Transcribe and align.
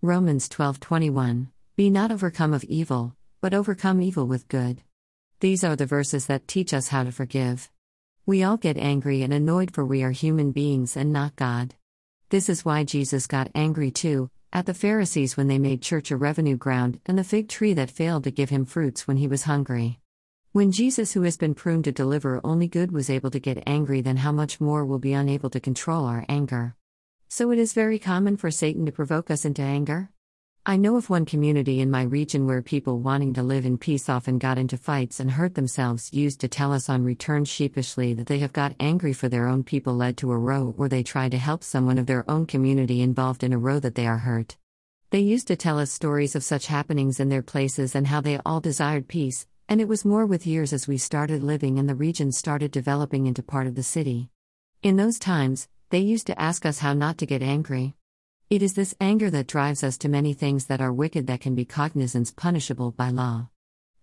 Romans 0.00 0.48
12:21 0.48 1.48
Be 1.74 1.90
not 1.90 2.12
overcome 2.12 2.54
of 2.54 2.62
evil, 2.62 3.16
but 3.40 3.52
overcome 3.52 4.00
evil 4.00 4.28
with 4.28 4.46
good. 4.46 4.80
These 5.40 5.64
are 5.64 5.74
the 5.74 5.86
verses 5.86 6.26
that 6.26 6.46
teach 6.46 6.72
us 6.72 6.86
how 6.86 7.02
to 7.02 7.10
forgive. 7.10 7.68
We 8.24 8.44
all 8.44 8.58
get 8.58 8.76
angry 8.78 9.22
and 9.22 9.32
annoyed 9.32 9.72
for 9.74 9.84
we 9.84 10.04
are 10.04 10.12
human 10.12 10.52
beings 10.52 10.96
and 10.96 11.12
not 11.12 11.34
God. 11.34 11.74
This 12.28 12.48
is 12.48 12.64
why 12.64 12.84
Jesus 12.84 13.26
got 13.26 13.50
angry 13.56 13.90
too, 13.90 14.30
at 14.52 14.66
the 14.66 14.72
Pharisees 14.72 15.36
when 15.36 15.48
they 15.48 15.58
made 15.58 15.82
church 15.82 16.12
a 16.12 16.16
revenue 16.16 16.56
ground 16.56 17.00
and 17.04 17.18
the 17.18 17.24
fig 17.24 17.48
tree 17.48 17.72
that 17.74 17.90
failed 17.90 18.22
to 18.22 18.30
give 18.30 18.50
him 18.50 18.66
fruits 18.66 19.08
when 19.08 19.16
he 19.16 19.26
was 19.26 19.50
hungry. 19.50 19.98
When 20.52 20.70
Jesus, 20.70 21.14
who 21.14 21.22
has 21.22 21.36
been 21.36 21.56
pruned 21.56 21.82
to 21.86 21.92
deliver 21.92 22.40
only 22.44 22.68
good, 22.68 22.92
was 22.92 23.10
able 23.10 23.32
to 23.32 23.40
get 23.40 23.64
angry, 23.66 24.00
then 24.00 24.18
how 24.18 24.30
much 24.30 24.60
more 24.60 24.84
will 24.86 25.00
be 25.00 25.12
unable 25.12 25.50
to 25.50 25.58
control 25.58 26.04
our 26.04 26.24
anger? 26.28 26.76
So 27.30 27.50
it 27.50 27.58
is 27.58 27.74
very 27.74 27.98
common 27.98 28.38
for 28.38 28.50
Satan 28.50 28.86
to 28.86 28.92
provoke 28.92 29.30
us 29.30 29.44
into 29.44 29.60
anger? 29.60 30.08
I 30.64 30.78
know 30.78 30.96
of 30.96 31.10
one 31.10 31.26
community 31.26 31.78
in 31.78 31.90
my 31.90 32.00
region 32.02 32.46
where 32.46 32.62
people 32.62 33.00
wanting 33.00 33.34
to 33.34 33.42
live 33.42 33.66
in 33.66 33.76
peace 33.76 34.08
often 34.08 34.38
got 34.38 34.56
into 34.56 34.78
fights 34.78 35.20
and 35.20 35.30
hurt 35.30 35.54
themselves, 35.54 36.10
used 36.10 36.40
to 36.40 36.48
tell 36.48 36.72
us 36.72 36.88
on 36.88 37.04
return 37.04 37.44
sheepishly 37.44 38.14
that 38.14 38.28
they 38.28 38.38
have 38.38 38.54
got 38.54 38.74
angry 38.80 39.12
for 39.12 39.28
their 39.28 39.46
own 39.46 39.62
people 39.62 39.94
led 39.94 40.16
to 40.16 40.32
a 40.32 40.38
row 40.38 40.72
where 40.78 40.88
they 40.88 41.02
tried 41.02 41.32
to 41.32 41.38
help 41.38 41.62
someone 41.62 41.98
of 41.98 42.06
their 42.06 42.28
own 42.30 42.46
community 42.46 43.02
involved 43.02 43.44
in 43.44 43.52
a 43.52 43.58
row 43.58 43.78
that 43.78 43.94
they 43.94 44.06
are 44.06 44.18
hurt. 44.18 44.56
They 45.10 45.20
used 45.20 45.48
to 45.48 45.56
tell 45.56 45.78
us 45.78 45.92
stories 45.92 46.34
of 46.34 46.42
such 46.42 46.66
happenings 46.66 47.20
in 47.20 47.28
their 47.28 47.42
places 47.42 47.94
and 47.94 48.06
how 48.06 48.22
they 48.22 48.38
all 48.46 48.60
desired 48.60 49.06
peace, 49.06 49.46
and 49.68 49.82
it 49.82 49.88
was 49.88 50.02
more 50.02 50.24
with 50.24 50.46
years 50.46 50.72
as 50.72 50.88
we 50.88 50.96
started 50.96 51.42
living 51.42 51.78
and 51.78 51.86
the 51.88 51.94
region 51.94 52.32
started 52.32 52.70
developing 52.70 53.26
into 53.26 53.42
part 53.42 53.66
of 53.66 53.74
the 53.74 53.82
city. 53.82 54.30
In 54.82 54.96
those 54.96 55.18
times, 55.18 55.68
they 55.90 56.00
used 56.00 56.26
to 56.26 56.40
ask 56.40 56.66
us 56.66 56.80
how 56.80 56.92
not 56.92 57.16
to 57.18 57.26
get 57.26 57.42
angry. 57.42 57.94
It 58.50 58.62
is 58.62 58.74
this 58.74 58.94
anger 59.00 59.30
that 59.30 59.46
drives 59.46 59.82
us 59.82 59.96
to 59.98 60.08
many 60.08 60.34
things 60.34 60.66
that 60.66 60.80
are 60.80 60.92
wicked 60.92 61.26
that 61.26 61.40
can 61.40 61.54
be 61.54 61.64
cognizance 61.64 62.30
punishable 62.30 62.92
by 62.92 63.10
law. 63.10 63.48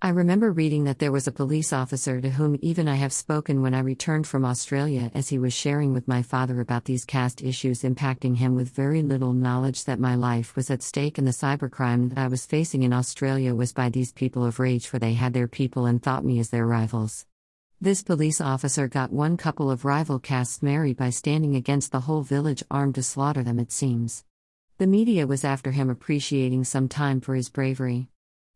I 0.01 0.09
remember 0.09 0.51
reading 0.51 0.83
that 0.83 0.99
there 0.99 1.11
was 1.11 1.27
a 1.27 1.31
police 1.31 1.71
officer 1.71 2.21
to 2.21 2.29
whom 2.29 2.57
even 2.61 2.87
I 2.87 2.95
have 2.95 3.13
spoken 3.13 3.61
when 3.61 3.73
I 3.73 3.79
returned 3.79 4.27
from 4.27 4.45
Australia 4.45 5.09
as 5.13 5.29
he 5.29 5.39
was 5.39 5.53
sharing 5.53 5.93
with 5.93 6.07
my 6.07 6.21
father 6.21 6.59
about 6.59 6.85
these 6.85 7.05
caste 7.05 7.41
issues 7.41 7.81
impacting 7.81 8.37
him 8.37 8.55
with 8.55 8.69
very 8.69 9.01
little 9.01 9.33
knowledge 9.33 9.85
that 9.85 9.99
my 9.99 10.15
life 10.15 10.55
was 10.55 10.69
at 10.69 10.83
stake 10.83 11.17
and 11.17 11.25
the 11.25 11.31
cybercrime 11.31 12.09
that 12.09 12.17
I 12.17 12.27
was 12.27 12.45
facing 12.45 12.83
in 12.83 12.93
Australia 12.93 13.55
was 13.55 13.73
by 13.73 13.89
these 13.89 14.11
people 14.11 14.45
of 14.45 14.59
rage 14.59 14.87
for 14.87 14.99
they 14.99 15.13
had 15.13 15.33
their 15.33 15.47
people 15.47 15.85
and 15.85 16.03
thought 16.03 16.25
me 16.25 16.39
as 16.39 16.49
their 16.49 16.67
rivals. 16.67 17.25
This 17.85 18.01
police 18.01 18.41
officer 18.41 18.87
got 18.87 19.13
one 19.13 19.37
couple 19.37 19.69
of 19.69 19.85
rival 19.85 20.17
castes 20.17 20.63
married 20.63 20.97
by 20.97 21.11
standing 21.11 21.55
against 21.55 21.91
the 21.91 21.99
whole 21.99 22.23
village 22.23 22.63
armed 22.71 22.95
to 22.95 23.03
slaughter 23.03 23.43
them, 23.43 23.59
it 23.59 23.71
seems. 23.71 24.23
The 24.79 24.87
media 24.87 25.27
was 25.27 25.43
after 25.43 25.69
him 25.69 25.91
appreciating 25.91 26.63
some 26.63 26.89
time 26.89 27.21
for 27.21 27.35
his 27.35 27.51
bravery. 27.51 28.07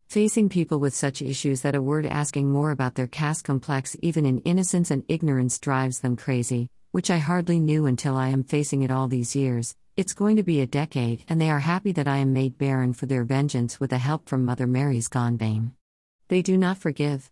Facing 0.08 0.48
people 0.48 0.80
with 0.80 0.96
such 0.96 1.22
issues 1.22 1.60
that 1.60 1.76
a 1.76 1.80
word 1.80 2.06
asking 2.06 2.50
more 2.50 2.72
about 2.72 2.96
their 2.96 3.06
caste 3.06 3.44
complex, 3.44 3.96
even 4.02 4.26
in 4.26 4.40
innocence 4.40 4.90
and 4.90 5.04
ignorance, 5.06 5.60
drives 5.60 6.00
them 6.00 6.16
crazy, 6.16 6.68
which 6.90 7.08
I 7.08 7.18
hardly 7.18 7.60
knew 7.60 7.86
until 7.86 8.16
I 8.16 8.30
am 8.30 8.42
facing 8.42 8.82
it 8.82 8.90
all 8.90 9.06
these 9.06 9.36
years. 9.36 9.76
It's 9.96 10.12
going 10.12 10.38
to 10.38 10.42
be 10.42 10.60
a 10.60 10.66
decade, 10.66 11.22
and 11.28 11.40
they 11.40 11.50
are 11.50 11.60
happy 11.60 11.92
that 11.92 12.08
I 12.08 12.16
am 12.16 12.32
made 12.32 12.58
barren 12.58 12.94
for 12.94 13.06
their 13.06 13.22
vengeance 13.22 13.78
with 13.78 13.90
the 13.90 13.98
help 13.98 14.28
from 14.28 14.44
Mother 14.44 14.66
Mary's 14.66 15.06
gone 15.06 15.36
bane. 15.36 15.74
They 16.26 16.42
do 16.42 16.58
not 16.58 16.78
forgive. 16.78 17.30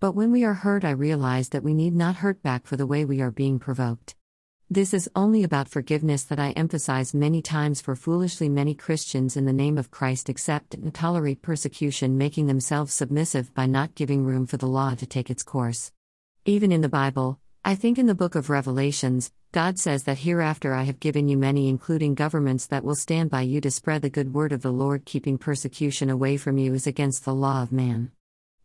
But 0.00 0.12
when 0.12 0.30
we 0.30 0.44
are 0.44 0.54
hurt, 0.54 0.84
I 0.84 0.90
realize 0.90 1.48
that 1.48 1.64
we 1.64 1.74
need 1.74 1.92
not 1.92 2.16
hurt 2.16 2.40
back 2.40 2.68
for 2.68 2.76
the 2.76 2.86
way 2.86 3.04
we 3.04 3.20
are 3.20 3.32
being 3.32 3.58
provoked. 3.58 4.14
This 4.70 4.94
is 4.94 5.10
only 5.16 5.42
about 5.42 5.68
forgiveness 5.68 6.22
that 6.24 6.38
I 6.38 6.52
emphasize 6.52 7.14
many 7.14 7.42
times 7.42 7.80
for 7.80 7.96
foolishly 7.96 8.48
many 8.48 8.76
Christians 8.76 9.36
in 9.36 9.44
the 9.44 9.52
name 9.52 9.76
of 9.76 9.90
Christ 9.90 10.28
accept 10.28 10.74
and 10.74 10.94
tolerate 10.94 11.42
persecution, 11.42 12.16
making 12.16 12.46
themselves 12.46 12.94
submissive 12.94 13.52
by 13.54 13.66
not 13.66 13.96
giving 13.96 14.24
room 14.24 14.46
for 14.46 14.56
the 14.56 14.68
law 14.68 14.94
to 14.94 15.04
take 15.04 15.30
its 15.30 15.42
course. 15.42 15.90
Even 16.44 16.70
in 16.70 16.82
the 16.82 16.88
Bible, 16.88 17.40
I 17.64 17.74
think 17.74 17.98
in 17.98 18.06
the 18.06 18.14
book 18.14 18.36
of 18.36 18.50
Revelations, 18.50 19.32
God 19.50 19.80
says 19.80 20.04
that 20.04 20.18
hereafter 20.18 20.74
I 20.74 20.84
have 20.84 21.00
given 21.00 21.28
you 21.28 21.36
many, 21.36 21.68
including 21.68 22.14
governments, 22.14 22.66
that 22.68 22.84
will 22.84 22.94
stand 22.94 23.30
by 23.30 23.40
you 23.40 23.60
to 23.62 23.70
spread 23.72 24.02
the 24.02 24.10
good 24.10 24.32
word 24.32 24.52
of 24.52 24.62
the 24.62 24.70
Lord. 24.70 25.06
Keeping 25.06 25.38
persecution 25.38 26.08
away 26.08 26.36
from 26.36 26.56
you 26.56 26.72
is 26.72 26.86
against 26.86 27.24
the 27.24 27.34
law 27.34 27.64
of 27.64 27.72
man. 27.72 28.12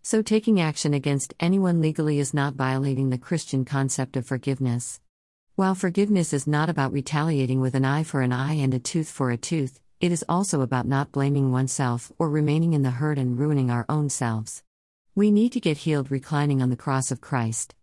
So 0.05 0.21
taking 0.21 0.59
action 0.59 0.93
against 0.93 1.33
anyone 1.39 1.79
legally 1.79 2.19
is 2.19 2.33
not 2.33 2.55
violating 2.55 3.09
the 3.09 3.17
Christian 3.17 3.63
concept 3.63 4.17
of 4.17 4.25
forgiveness. 4.25 4.99
While 5.55 5.75
forgiveness 5.75 6.33
is 6.33 6.45
not 6.45 6.69
about 6.69 6.91
retaliating 6.91 7.61
with 7.61 7.73
an 7.73 7.85
eye 7.85 8.03
for 8.03 8.19
an 8.19 8.33
eye 8.33 8.55
and 8.55 8.73
a 8.73 8.79
tooth 8.79 9.09
for 9.09 9.31
a 9.31 9.37
tooth, 9.37 9.79
it 10.01 10.11
is 10.11 10.25
also 10.27 10.59
about 10.59 10.85
not 10.85 11.13
blaming 11.13 11.53
oneself 11.53 12.11
or 12.19 12.29
remaining 12.29 12.73
in 12.73 12.81
the 12.81 12.91
hurt 12.91 13.17
and 13.17 13.39
ruining 13.39 13.71
our 13.71 13.85
own 13.87 14.09
selves. 14.09 14.61
We 15.15 15.31
need 15.31 15.53
to 15.53 15.61
get 15.61 15.77
healed 15.77 16.11
reclining 16.11 16.61
on 16.61 16.69
the 16.69 16.75
cross 16.75 17.09
of 17.09 17.21
Christ. 17.21 17.73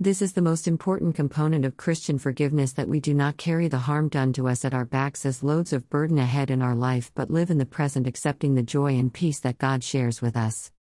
This 0.00 0.20
is 0.20 0.32
the 0.32 0.42
most 0.42 0.66
important 0.66 1.14
component 1.14 1.64
of 1.64 1.76
Christian 1.76 2.18
forgiveness 2.18 2.72
that 2.72 2.88
we 2.88 2.98
do 2.98 3.14
not 3.14 3.36
carry 3.36 3.68
the 3.68 3.78
harm 3.78 4.08
done 4.08 4.32
to 4.32 4.48
us 4.48 4.64
at 4.64 4.74
our 4.74 4.86
backs 4.86 5.24
as 5.24 5.44
loads 5.44 5.72
of 5.72 5.88
burden 5.88 6.18
ahead 6.18 6.50
in 6.50 6.62
our 6.62 6.74
life 6.74 7.12
but 7.14 7.30
live 7.30 7.48
in 7.48 7.58
the 7.58 7.64
present 7.64 8.08
accepting 8.08 8.56
the 8.56 8.62
joy 8.64 8.98
and 8.98 9.14
peace 9.14 9.38
that 9.38 9.58
God 9.58 9.84
shares 9.84 10.20
with 10.20 10.36
us. 10.36 10.72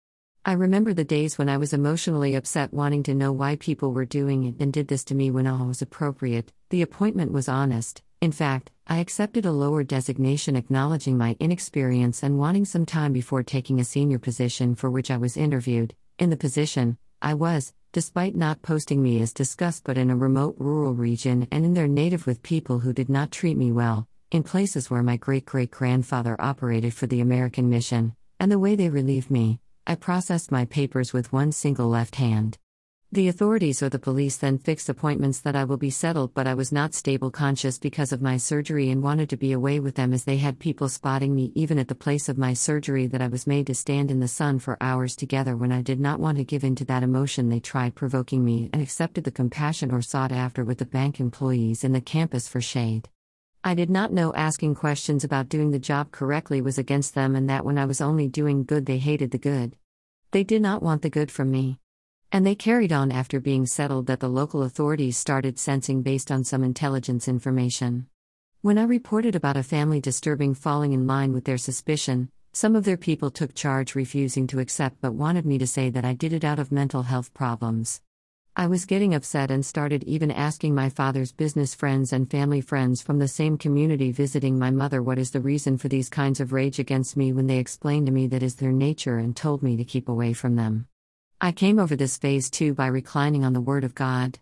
I 0.46 0.54
remember 0.54 0.94
the 0.94 1.04
days 1.04 1.38
when 1.38 1.50
I 1.50 1.58
was 1.58 1.74
emotionally 1.74 2.34
upset, 2.34 2.74
wanting 2.74 3.04
to 3.04 3.14
know 3.14 3.34
why 3.34 3.58
people 3.58 3.92
were 3.92 4.06
doing 4.06 4.46
it 4.46 4.56
and 4.62 4.72
did 4.72 4.88
this 4.88 5.04
to 5.06 5.16
me 5.16 5.30
when 5.32 5.46
all 5.46 5.66
was 5.66 5.82
appropriate. 5.82 6.54
The 6.70 6.82
appointment 6.82 7.34
was 7.34 7.50
honest. 7.50 8.02
In 8.22 8.32
fact, 8.32 8.72
I 8.88 9.00
accepted 9.00 9.46
a 9.46 9.52
lower 9.52 9.84
designation 9.84 10.56
acknowledging 10.56 11.18
my 11.18 11.36
inexperience 11.42 12.24
and 12.24 12.40
wanting 12.40 12.64
some 12.64 12.86
time 12.86 13.12
before 13.12 13.44
taking 13.44 13.82
a 13.82 13.84
senior 13.84 14.18
position 14.18 14.76
for 14.76 14.90
which 14.90 15.12
I 15.12 15.18
was 15.18 15.36
interviewed. 15.36 15.94
In 16.18 16.30
the 16.30 16.38
position, 16.38 16.98
I 17.22 17.34
was, 17.34 17.74
despite 17.92 18.36
not 18.36 18.62
posting 18.62 19.04
me 19.04 19.22
as 19.22 19.34
discussed, 19.34 19.84
but 19.84 19.98
in 19.98 20.10
a 20.10 20.16
remote 20.16 20.56
rural 20.58 20.94
region 20.94 21.50
and 21.52 21.66
in 21.66 21.74
their 21.74 21.88
native 21.88 22.26
with 22.26 22.44
people 22.44 22.80
who 22.80 22.94
did 22.94 23.10
not 23.10 23.32
treat 23.32 23.58
me 23.58 23.74
well, 23.74 24.08
in 24.32 24.44
places 24.44 24.90
where 24.90 25.04
my 25.04 25.18
great 25.18 25.46
great 25.46 25.70
grandfather 25.70 26.38
operated 26.40 26.94
for 26.94 27.08
the 27.08 27.20
American 27.20 27.70
mission, 27.70 28.16
and 28.40 28.50
the 28.50 28.60
way 28.60 28.76
they 28.76 28.90
relieved 28.90 29.30
me, 29.30 29.60
I 29.88 29.96
processed 29.96 30.52
my 30.52 30.66
papers 30.66 31.14
with 31.14 31.34
one 31.34 31.52
single 31.52 31.90
left 31.90 32.16
hand. 32.16 32.58
The 33.12 33.28
authorities 33.28 33.82
or 33.82 33.90
the 33.90 33.98
police 33.98 34.38
then 34.38 34.60
fixed 34.60 34.88
appointments 34.88 35.40
that 35.40 35.56
I 35.56 35.64
will 35.64 35.78
be 35.78 35.90
settled, 35.90 36.36
but 36.36 36.46
I 36.46 36.54
was 36.54 36.72
not 36.72 36.94
stable 36.94 37.32
conscious 37.32 37.80
because 37.80 38.12
of 38.12 38.22
my 38.22 38.38
surgery 38.38 38.92
and 38.92 39.02
wanted 39.02 39.32
to 39.32 39.38
be 39.38 39.52
away 39.52 39.80
with 39.80 39.96
them 39.96 40.14
as 40.14 40.26
they 40.26 40.38
had 40.38 40.60
people 40.60 40.88
spotting 40.90 41.34
me 41.34 41.52
even 41.56 41.80
at 41.80 41.88
the 41.88 41.96
place 41.96 42.30
of 42.30 42.38
my 42.38 42.54
surgery 42.54 43.08
that 43.08 43.20
I 43.20 43.28
was 43.28 43.48
made 43.48 43.66
to 43.66 43.74
stand 43.74 44.12
in 44.12 44.20
the 44.20 44.28
sun 44.28 44.60
for 44.60 44.78
hours 44.80 45.16
together 45.16 45.58
when 45.58 45.72
I 45.72 45.82
did 45.82 46.00
not 46.00 46.20
want 46.20 46.38
to 46.38 46.44
give 46.44 46.64
in 46.64 46.76
to 46.76 46.86
that 46.86 47.02
emotion 47.02 47.50
they 47.50 47.60
tried 47.60 47.96
provoking 47.96 48.46
me 48.46 48.70
and 48.72 48.80
accepted 48.80 49.24
the 49.24 49.32
compassion 49.32 49.92
or 49.92 50.04
sought 50.04 50.32
after 50.32 50.64
with 50.64 50.78
the 50.78 50.86
bank 50.86 51.20
employees 51.20 51.84
in 51.84 51.94
the 51.94 52.02
campus 52.02 52.48
for 52.48 52.62
shade. 52.62 53.10
I 53.62 53.74
did 53.76 53.90
not 53.90 54.14
know 54.14 54.34
asking 54.36 54.76
questions 54.76 55.26
about 55.26 55.50
doing 55.50 55.72
the 55.72 55.80
job 55.80 56.12
correctly 56.12 56.62
was 56.62 56.78
against 56.78 57.14
them, 57.14 57.36
and 57.36 57.50
that 57.50 57.66
when 57.66 57.78
I 57.78 57.84
was 57.84 58.00
only 58.00 58.30
doing 58.30 58.64
good, 58.64 58.86
they 58.86 59.00
hated 59.00 59.32
the 59.32 59.38
good. 59.38 59.76
They 60.32 60.46
did 60.46 60.62
not 60.62 60.82
want 60.82 61.02
the 61.02 61.10
good 61.10 61.30
from 61.30 61.52
me. 61.52 61.78
And 62.32 62.46
they 62.46 62.56
carried 62.56 62.94
on 62.94 63.12
after 63.12 63.42
being 63.42 63.66
settled 63.66 64.08
that 64.08 64.22
the 64.22 64.30
local 64.30 64.64
authorities 64.64 65.18
started 65.18 65.60
sensing 65.60 66.04
based 66.04 66.32
on 66.32 66.46
some 66.46 66.64
intelligence 66.64 67.28
information. 67.28 68.08
When 68.62 68.78
I 68.78 68.84
reported 68.84 69.36
about 69.36 69.58
a 69.58 69.64
family 69.64 70.00
disturbing 70.00 70.54
falling 70.54 70.94
in 70.94 71.06
line 71.06 71.34
with 71.34 71.44
their 71.44 71.58
suspicion, 71.58 72.30
some 72.54 72.78
of 72.78 72.86
their 72.86 72.98
people 72.98 73.30
took 73.30 73.56
charge, 73.56 73.94
refusing 73.94 74.48
to 74.48 74.60
accept 74.60 75.02
but 75.02 75.16
wanted 75.16 75.46
me 75.46 75.58
to 75.58 75.68
say 75.68 75.90
that 75.90 76.06
I 76.06 76.14
did 76.14 76.32
it 76.32 76.46
out 76.46 76.60
of 76.60 76.72
mental 76.72 77.04
health 77.04 77.34
problems. 77.34 78.02
I 78.56 78.68
was 78.68 78.86
getting 78.86 79.14
upset 79.14 79.52
and 79.52 79.66
started 79.66 80.04
even 80.04 80.32
asking 80.32 80.76
my 80.76 80.90
father's 80.90 81.32
business 81.32 81.74
friends 81.74 82.12
and 82.12 82.30
family 82.30 82.62
friends 82.62 83.02
from 83.02 83.20
the 83.20 83.28
same 83.28 83.58
community 83.58 84.12
visiting 84.12 84.60
my 84.60 84.70
mother 84.70 85.02
what 85.02 85.18
is 85.18 85.32
the 85.32 85.40
reason 85.40 85.78
for 85.78 85.88
these 85.88 86.10
kinds 86.10 86.40
of 86.40 86.52
rage 86.52 86.78
against 86.78 87.16
me 87.16 87.32
when 87.32 87.48
they 87.48 87.58
explained 87.58 88.08
to 88.08 88.12
me 88.12 88.28
that 88.28 88.44
is 88.44 88.56
their 88.56 88.72
nature 88.72 89.18
and 89.18 89.36
told 89.36 89.64
me 89.64 89.78
to 89.78 89.86
keep 89.86 90.10
away 90.10 90.34
from 90.34 90.56
them. 90.56 90.88
I 91.40 91.54
came 91.54 91.80
over 91.80 91.96
this 91.96 92.18
phase 92.18 92.50
too 92.50 92.74
by 92.74 92.88
reclining 92.88 93.46
on 93.46 93.54
the 93.54 93.62
Word 93.62 93.86
of 93.86 93.96
God. 93.96 94.40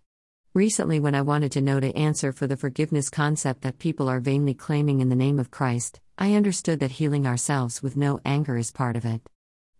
Recently, 0.52 0.98
when 0.98 1.14
I 1.14 1.22
wanted 1.22 1.52
to 1.52 1.60
know 1.60 1.78
to 1.78 1.96
answer 1.96 2.32
for 2.32 2.48
the 2.48 2.56
forgiveness 2.56 3.10
concept 3.10 3.62
that 3.62 3.78
people 3.78 4.08
are 4.08 4.18
vainly 4.18 4.54
claiming 4.54 5.00
in 5.00 5.10
the 5.10 5.14
name 5.14 5.38
of 5.38 5.52
Christ, 5.52 6.00
I 6.16 6.34
understood 6.34 6.80
that 6.80 6.92
healing 6.92 7.26
ourselves 7.26 7.82
with 7.84 7.96
no 7.96 8.20
anger 8.24 8.56
is 8.56 8.72
part 8.72 8.96
of 8.96 9.04
it. 9.04 9.20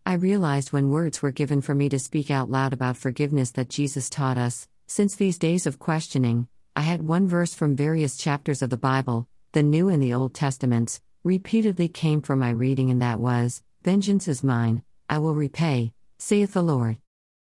I 0.09 0.15
realized 0.15 0.73
when 0.73 0.89
words 0.89 1.21
were 1.21 1.33
given 1.33 1.61
for 1.61 1.75
me 1.75 1.91
to 1.91 1.99
speak 1.99 2.31
out 2.31 2.51
loud 2.51 2.73
about 2.73 2.97
forgiveness 2.97 3.51
that 3.51 3.69
Jesus 3.69 4.09
taught 4.09 4.39
us. 4.39 4.67
Since 4.87 5.15
these 5.15 5.37
days 5.37 5.67
of 5.67 5.79
questioning, 5.79 6.49
I 6.75 6.81
had 6.81 7.07
one 7.07 7.29
verse 7.29 7.53
from 7.53 7.77
various 7.77 8.17
chapters 8.17 8.63
of 8.63 8.71
the 8.71 8.79
Bible, 8.79 9.29
the 9.53 9.63
New 9.63 9.91
and 9.91 10.03
the 10.03 10.15
Old 10.15 10.33
Testaments, 10.33 11.03
repeatedly 11.25 11.89
came 11.89 12.23
from 12.23 12.39
my 12.39 12.49
reading, 12.49 12.89
and 12.91 13.03
that 13.03 13.21
was, 13.21 13.63
Vengeance 13.83 14.29
is 14.29 14.43
mine, 14.43 14.83
I 15.11 15.19
will 15.19 15.35
repay, 15.35 15.93
saith 16.17 16.55
the 16.55 16.63
Lord. 16.63 16.97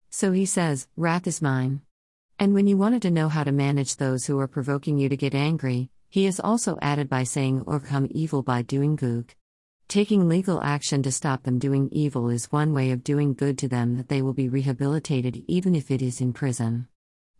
So 0.08 0.32
he 0.32 0.46
says, 0.46 0.88
Wrath 0.96 1.26
is 1.26 1.42
mine. 1.42 1.82
And 2.38 2.54
when 2.54 2.66
you 2.66 2.78
wanted 2.78 3.02
to 3.02 3.10
know 3.10 3.28
how 3.28 3.44
to 3.44 3.52
manage 3.52 3.96
those 3.96 4.24
who 4.24 4.40
are 4.40 4.48
provoking 4.48 4.96
you 4.96 5.10
to 5.10 5.18
get 5.18 5.34
angry, 5.34 5.90
he 6.08 6.24
is 6.24 6.40
also 6.40 6.78
added 6.80 7.10
by 7.10 7.24
saying, 7.24 7.62
Overcome 7.66 8.08
evil 8.10 8.42
by 8.42 8.62
doing 8.62 8.96
good. 8.96 9.34
Taking 9.88 10.28
legal 10.28 10.60
action 10.62 11.02
to 11.02 11.12
stop 11.12 11.42
them 11.42 11.58
doing 11.58 11.88
evil 11.92 12.28
is 12.30 12.50
one 12.50 12.72
way 12.72 12.90
of 12.90 13.04
doing 13.04 13.34
good 13.34 13.58
to 13.58 13.68
them 13.68 13.96
that 13.96 14.08
they 14.08 14.22
will 14.22 14.32
be 14.32 14.48
rehabilitated 14.48 15.44
even 15.46 15.74
if 15.74 15.90
it 15.90 16.02
is 16.02 16.20
in 16.20 16.32
prison. 16.32 16.88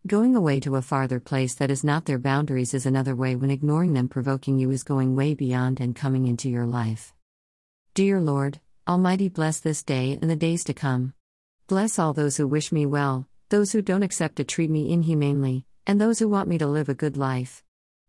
Going 0.07 0.37
away 0.37 0.61
to 0.61 0.77
a 0.77 0.83
farther 0.83 1.19
place 1.19 1.55
that 1.55 1.71
is 1.71 1.83
not 1.83 2.05
their 2.05 2.19
boundaries 2.19 2.75
is 2.75 2.85
another 2.85 3.17
way 3.17 3.35
when 3.35 3.51
ignoring 3.51 3.95
them 3.95 4.09
provoking 4.09 4.59
you 4.59 4.71
is 4.71 4.85
going 4.85 5.17
way 5.17 5.35
beyond 5.35 5.81
and 5.81 5.97
coming 5.97 6.27
into 6.27 6.51
your 6.51 6.67
life. 6.67 7.15
Dear 7.95 8.21
Lord, 8.21 8.61
Almighty 8.87 9.29
bless 9.29 9.61
this 9.61 9.83
day 9.83 10.19
and 10.21 10.31
the 10.31 10.37
days 10.37 10.63
to 10.65 10.75
come. 10.75 11.15
Bless 11.67 11.99
all 11.99 12.13
those 12.13 12.37
who 12.37 12.47
wish 12.47 12.71
me 12.71 12.85
well, 12.85 13.27
those 13.49 13.73
who 13.73 13.81
don't 13.81 14.03
accept 14.03 14.37
to 14.37 14.45
treat 14.45 14.69
me 14.71 14.93
inhumanely, 14.93 15.65
and 15.87 15.99
those 15.99 16.19
who 16.19 16.29
want 16.29 16.49
me 16.49 16.59
to 16.59 16.67
live 16.67 16.91
a 16.91 16.95
good 16.95 17.17
life. 17.17 17.65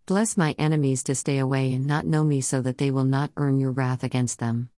Bless 0.08 0.38
my 0.38 0.54
enemies 0.60 1.02
to 1.06 1.16
stay 1.16 1.40
away 1.40 1.74
and 1.74 1.88
not 1.88 2.06
know 2.06 2.24
me 2.24 2.40
so 2.40 2.62
that 2.62 2.78
they 2.78 2.92
will 2.92 3.06
not 3.06 3.32
earn 3.38 3.60
your 3.60 3.72
wrath 3.72 4.04
against 4.04 4.38
them. 4.38 4.70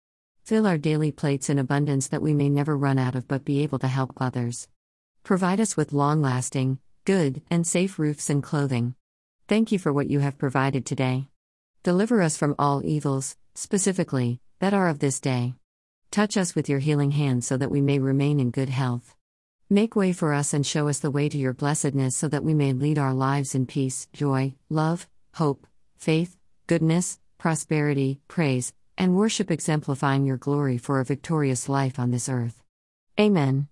Fill 0.44 0.68
our 0.68 0.78
daily 0.78 1.10
plates 1.10 1.50
in 1.50 1.58
abundance 1.58 2.06
that 2.06 2.22
we 2.22 2.32
may 2.32 2.48
never 2.48 2.76
run 2.76 2.96
out 2.96 3.16
of 3.16 3.26
but 3.26 3.44
be 3.44 3.64
able 3.64 3.80
to 3.80 3.88
help 3.88 4.12
others. 4.18 4.68
Provide 5.24 5.58
us 5.58 5.76
with 5.76 5.92
long 5.92 6.22
lasting, 6.22 6.78
good, 7.04 7.42
and 7.50 7.66
safe 7.66 7.98
roofs 7.98 8.30
and 8.30 8.40
clothing. 8.40 8.94
Thank 9.48 9.72
you 9.72 9.80
for 9.80 9.92
what 9.92 10.08
you 10.08 10.20
have 10.20 10.38
provided 10.38 10.86
today. 10.86 11.26
Deliver 11.82 12.22
us 12.22 12.36
from 12.36 12.54
all 12.56 12.86
evils, 12.86 13.36
specifically, 13.56 14.38
that 14.60 14.74
are 14.74 14.86
of 14.86 15.00
this 15.00 15.18
day. 15.18 15.54
Touch 16.12 16.36
us 16.36 16.54
with 16.54 16.68
your 16.68 16.78
healing 16.78 17.10
hand 17.10 17.44
so 17.44 17.56
that 17.56 17.72
we 17.72 17.80
may 17.80 17.98
remain 17.98 18.38
in 18.38 18.52
good 18.52 18.68
health. 18.68 19.16
Make 19.68 19.96
way 19.96 20.12
for 20.12 20.32
us 20.32 20.54
and 20.54 20.64
show 20.64 20.86
us 20.86 21.00
the 21.00 21.10
way 21.10 21.28
to 21.28 21.36
your 21.36 21.52
blessedness 21.52 22.16
so 22.16 22.28
that 22.28 22.44
we 22.44 22.54
may 22.54 22.72
lead 22.72 22.96
our 22.96 23.12
lives 23.12 23.56
in 23.56 23.66
peace, 23.66 24.06
joy, 24.12 24.54
love, 24.70 25.08
hope, 25.36 25.66
faith, 25.96 26.36
goodness, 26.66 27.18
prosperity, 27.38 28.20
praise, 28.26 28.72
and 28.98 29.16
worship, 29.16 29.50
exemplifying 29.50 30.24
your 30.24 30.38
glory 30.38 30.78
for 30.78 31.00
a 31.00 31.04
victorious 31.04 31.68
life 31.68 31.98
on 31.98 32.10
this 32.10 32.28
earth. 32.28 32.62
Amen. 33.20 33.68